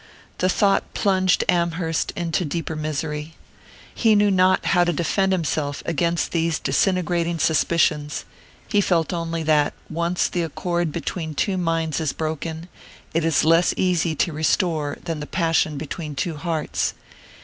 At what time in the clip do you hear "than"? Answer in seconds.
15.05-15.19